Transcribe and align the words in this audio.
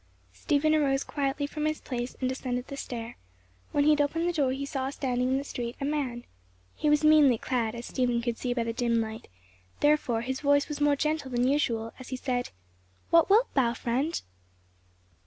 Stephen 0.33 0.73
arose 0.73 1.03
quietly 1.03 1.45
from 1.45 1.67
his 1.67 1.79
place 1.79 2.15
and 2.15 2.27
descended 2.27 2.65
the 2.67 2.75
stair. 2.75 3.17
When 3.71 3.83
he 3.83 3.91
had 3.91 4.01
opened 4.01 4.27
the 4.27 4.33
door, 4.33 4.51
he 4.51 4.65
saw 4.65 4.89
standing 4.89 5.27
in 5.27 5.37
the 5.37 5.43
street 5.43 5.75
a 5.79 5.85
man. 5.85 6.25
He 6.73 6.89
was 6.89 7.03
meanly 7.03 7.37
clad, 7.37 7.75
as 7.75 7.85
Stephen 7.85 8.19
could 8.19 8.35
see 8.39 8.51
by 8.55 8.63
the 8.63 8.73
dim 8.73 8.99
light; 8.99 9.27
therefore 9.79 10.21
his 10.21 10.41
voice 10.41 10.67
was 10.67 10.81
more 10.81 10.95
gentle 10.95 11.29
than 11.29 11.47
usual 11.47 11.93
as 11.99 12.09
he 12.09 12.15
said: 12.15 12.49
"What 13.11 13.29
wilt 13.29 13.53
thou, 13.53 13.75
friend?" 13.75 14.19